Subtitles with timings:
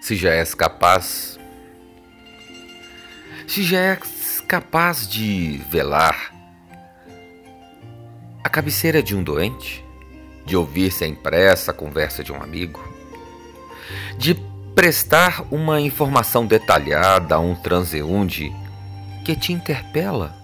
[0.00, 1.38] se já és capaz,
[3.46, 6.32] se já és capaz de velar
[8.42, 9.84] a cabeceira de um doente,
[10.44, 12.80] de ouvir sem pressa a conversa de um amigo,
[14.16, 14.34] de
[14.74, 18.54] prestar uma informação detalhada a um transeunte
[19.24, 20.36] que te interpela,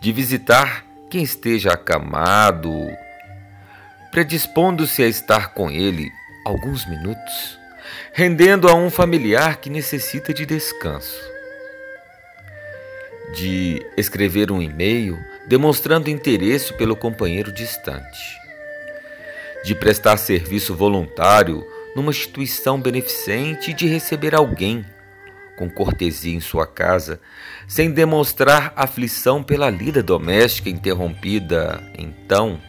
[0.00, 2.70] de visitar quem esteja acamado,
[4.10, 6.10] predispondo-se a estar com ele
[6.44, 7.58] alguns minutos,
[8.12, 11.20] rendendo a um familiar que necessita de descanso,
[13.34, 18.38] de escrever um e-mail demonstrando interesse pelo companheiro distante,
[19.64, 24.84] de prestar serviço voluntário numa instituição beneficente e de receber alguém
[25.56, 27.18] com cortesia em sua casa,
[27.66, 32.60] sem demonstrar aflição pela lida doméstica interrompida, então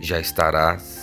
[0.00, 0.97] já estarás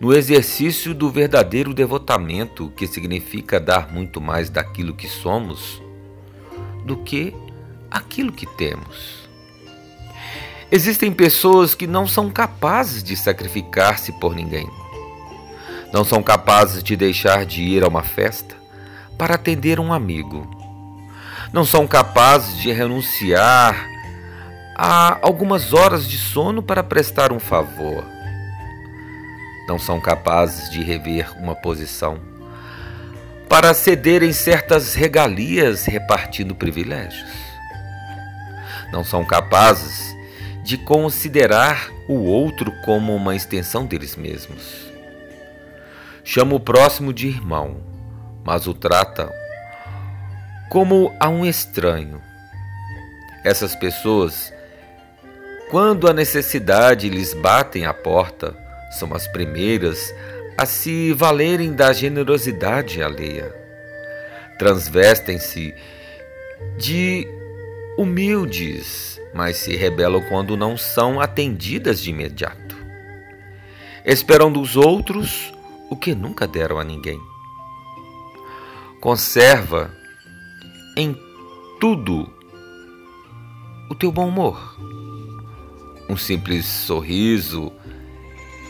[0.00, 5.82] no exercício do verdadeiro devotamento, que significa dar muito mais daquilo que somos
[6.84, 7.34] do que
[7.90, 9.26] aquilo que temos.
[10.70, 14.68] Existem pessoas que não são capazes de sacrificar-se por ninguém.
[15.92, 18.56] Não são capazes de deixar de ir a uma festa
[19.16, 20.48] para atender um amigo.
[21.52, 23.88] Não são capazes de renunciar
[24.76, 28.15] a algumas horas de sono para prestar um favor.
[29.68, 32.20] Não são capazes de rever uma posição
[33.48, 37.30] para cederem certas regalias repartindo privilégios.
[38.92, 40.14] Não são capazes
[40.64, 44.86] de considerar o outro como uma extensão deles mesmos.
[46.24, 47.96] Chama o próximo de irmão
[48.46, 49.28] mas o trata
[50.70, 52.22] como a um estranho.
[53.44, 54.52] Essas pessoas,
[55.68, 58.56] quando a necessidade lhes batem à porta,
[58.90, 60.14] são as primeiras
[60.56, 63.54] a se valerem da generosidade alheia.
[64.58, 65.74] Transvestem-se
[66.78, 67.28] de
[67.98, 72.76] humildes, mas se rebelam quando não são atendidas de imediato.
[74.04, 75.52] Esperam dos outros
[75.90, 77.20] o que nunca deram a ninguém.
[79.00, 79.90] Conserva
[80.96, 81.14] em
[81.80, 82.32] tudo
[83.90, 84.76] o teu bom humor.
[86.08, 87.72] Um simples sorriso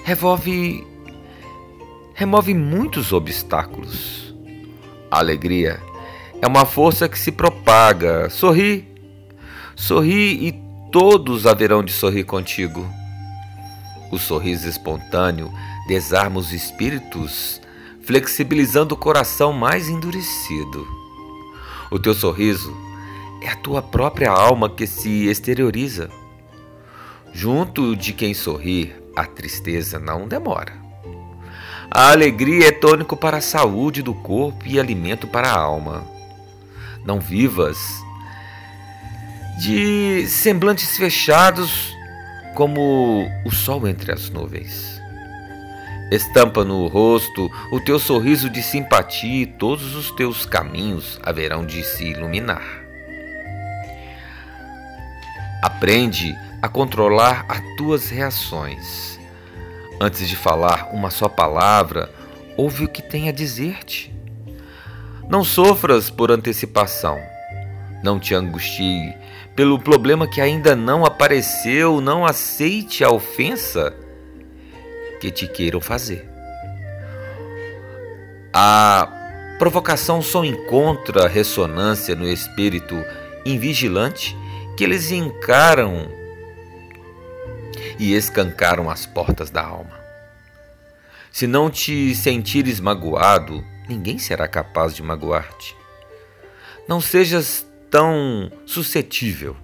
[0.07, 0.87] revolve
[2.15, 4.33] remove muitos obstáculos.
[5.11, 5.83] A alegria
[6.41, 8.31] é uma força que se propaga.
[8.31, 8.87] Sorri,
[9.75, 10.53] sorri e
[10.93, 12.89] todos haverão de sorrir contigo.
[14.13, 15.53] O sorriso espontâneo
[15.89, 17.61] desarma os espíritos
[18.05, 20.87] flexibilizando o coração mais endurecido.
[21.91, 22.73] O teu sorriso
[23.43, 26.09] é a tua própria alma que se exterioriza.
[27.33, 30.73] Junto de quem sorri, a tristeza não demora.
[31.91, 36.07] A alegria é tônico para a saúde do corpo e alimento para a alma.
[37.05, 37.79] Não vivas
[39.59, 41.97] de semblantes fechados
[42.55, 45.01] como o sol entre as nuvens.
[46.11, 51.83] Estampa no rosto o teu sorriso de simpatia e todos os teus caminhos haverão de
[51.83, 52.86] se iluminar.
[55.63, 59.19] Aprende a controlar as tuas reações.
[60.01, 62.13] Antes de falar uma só palavra,
[62.57, 64.15] ouve o que tem a dizer-te.
[65.29, 67.19] Não sofras por antecipação.
[68.03, 69.15] Não te angustie
[69.55, 72.01] pelo problema que ainda não apareceu.
[72.01, 73.95] Não aceite a ofensa
[75.21, 76.29] que te queiram fazer.
[78.53, 79.09] A
[79.59, 82.95] provocação só encontra ressonância no espírito
[83.45, 84.37] invigilante
[84.77, 86.09] que eles encaram
[87.99, 89.99] e escancaram as portas da alma.
[91.33, 95.77] Se não te sentires magoado, ninguém será capaz de magoar-te.
[96.87, 99.57] Não sejas tão suscetível.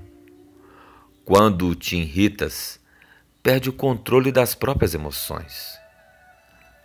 [1.25, 2.81] Quando te irritas,
[3.43, 5.79] perde o controle das próprias emoções.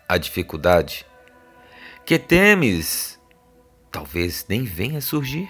[0.08, 1.06] A dificuldade
[2.06, 3.20] que temes
[3.92, 5.50] talvez nem venha surgir.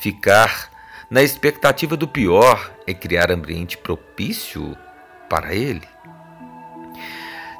[0.00, 0.71] Ficar
[1.12, 4.74] na expectativa do pior é criar ambiente propício
[5.28, 5.82] para ele.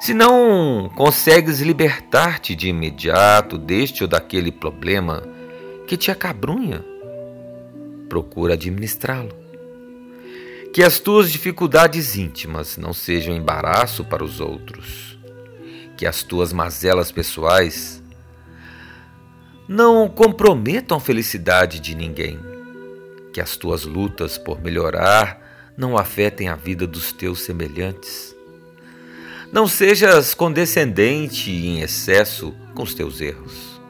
[0.01, 5.21] Se não consegues libertar-te de imediato deste ou daquele problema
[5.85, 6.83] que te acabrunha,
[8.09, 9.37] procura administrá-lo.
[10.73, 15.15] Que as tuas dificuldades íntimas não sejam embaraço para os outros.
[15.95, 18.01] Que as tuas mazelas pessoais
[19.67, 22.52] não comprometam a felicidade de ninguém.
[23.33, 28.35] Que as tuas lutas por melhorar não afetem a vida dos teus semelhantes.
[29.51, 33.81] Não sejas condescendente em excesso com os teus erros.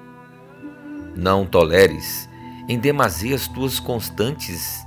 [1.15, 2.27] Não toleres
[2.69, 4.85] em demasia as tuas constantes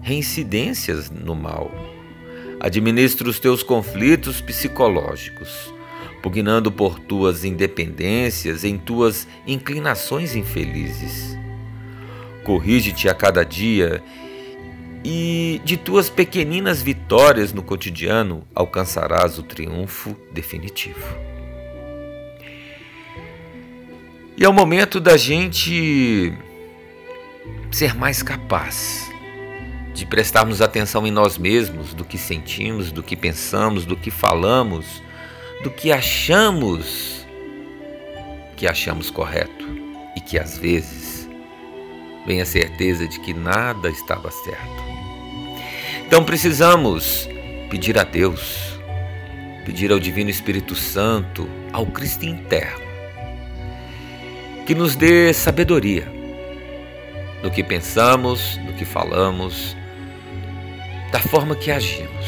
[0.00, 1.70] reincidências no mal.
[2.60, 5.74] Administra os teus conflitos psicológicos,
[6.22, 11.43] pugnando por tuas independências em tuas inclinações infelizes.
[12.44, 14.02] Corrige-te a cada dia
[15.04, 21.04] e de tuas pequeninas vitórias no cotidiano alcançarás o triunfo definitivo.
[24.36, 26.32] E é o momento da gente
[27.70, 29.10] ser mais capaz
[29.92, 35.02] de prestarmos atenção em nós mesmos, do que sentimos, do que pensamos, do que falamos,
[35.62, 37.24] do que achamos
[38.56, 39.64] que achamos correto
[40.16, 41.13] e que às vezes
[42.26, 44.84] vem a certeza de que nada estava certo.
[46.06, 47.28] Então precisamos
[47.70, 48.78] pedir a Deus,
[49.64, 52.84] pedir ao Divino Espírito Santo, ao Cristo interno,
[54.66, 56.14] que nos dê sabedoria
[57.42, 59.76] no que pensamos, no que falamos,
[61.12, 62.26] da forma que agimos.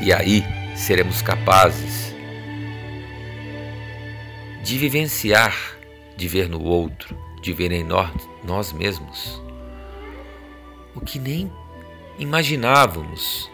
[0.00, 0.42] E aí
[0.74, 2.14] seremos capazes
[4.62, 5.77] de vivenciar,
[6.18, 8.10] de ver no outro, de ver em nós,
[8.42, 9.40] nós mesmos
[10.92, 11.48] o que nem
[12.18, 13.48] imaginávamos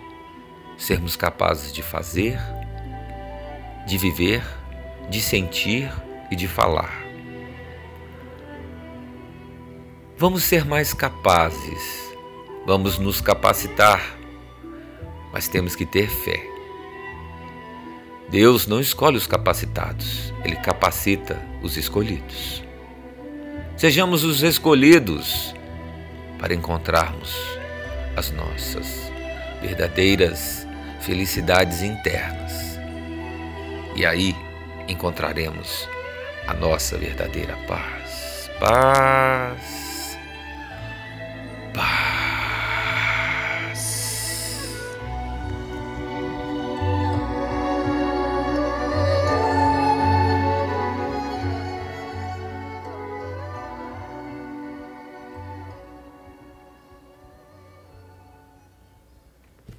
[0.78, 2.38] sermos capazes de fazer,
[3.87, 4.43] de viver,
[5.11, 5.93] de sentir
[6.31, 7.05] e de falar.
[10.17, 12.17] Vamos ser mais capazes,
[12.64, 14.00] vamos nos capacitar,
[15.31, 16.54] mas temos que ter fé.
[18.34, 22.64] Deus não escolhe os capacitados, Ele capacita os escolhidos.
[23.76, 25.54] Sejamos os escolhidos
[26.40, 27.32] para encontrarmos
[28.16, 29.08] as nossas
[29.62, 30.66] verdadeiras
[31.00, 32.76] felicidades internas.
[33.94, 34.34] E aí
[34.88, 35.88] encontraremos
[36.48, 38.50] a nossa verdadeira paz.
[38.58, 40.19] Paz.
[41.72, 42.24] Paz.